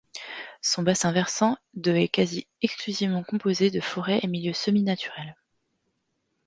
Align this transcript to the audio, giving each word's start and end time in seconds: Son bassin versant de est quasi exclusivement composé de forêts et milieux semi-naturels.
Son 0.63 0.81
bassin 0.81 1.11
versant 1.11 1.57
de 1.75 1.91
est 1.95 2.07
quasi 2.07 2.47
exclusivement 2.63 3.21
composé 3.21 3.69
de 3.69 3.79
forêts 3.79 4.19
et 4.23 4.27
milieux 4.27 4.51
semi-naturels. 4.51 5.37